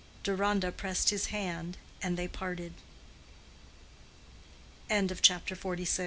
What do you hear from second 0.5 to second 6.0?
pressed his hand, and they parted. CHAPTER XLVII.